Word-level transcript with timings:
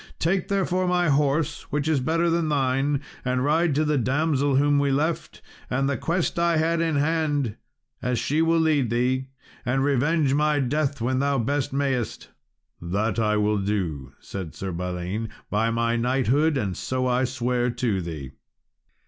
Take, 0.17 0.47
therefore, 0.47 0.87
my 0.87 1.09
horse, 1.09 1.61
which 1.71 1.87
is 1.87 1.99
better 1.99 2.27
than 2.27 2.49
thine, 2.49 3.03
and 3.23 3.45
ride 3.45 3.75
to 3.75 3.85
the 3.85 3.99
damsel 3.99 4.55
whom 4.55 4.79
we 4.79 4.89
left, 4.91 5.43
and 5.69 5.87
the 5.87 5.95
quest 5.95 6.39
I 6.39 6.57
had 6.57 6.81
in 6.81 6.95
hand, 6.95 7.55
as 8.01 8.17
she 8.17 8.41
will 8.41 8.57
lead 8.57 8.89
thee 8.89 9.27
and 9.63 9.83
revenge 9.83 10.33
my 10.33 10.59
death 10.59 11.01
when 11.01 11.19
thou 11.19 11.37
best 11.37 11.71
mayest." 11.71 12.29
"That 12.81 13.19
will 13.19 13.59
I 13.61 13.63
do," 13.63 14.13
said 14.19 14.55
Sir 14.55 14.71
Balin, 14.71 15.29
"by 15.51 15.69
my 15.69 15.97
knighthood, 15.97 16.57
and 16.57 16.75
so 16.75 17.05
I 17.05 17.23
swear 17.23 17.69
to 17.69 18.01
thee." 18.01 18.31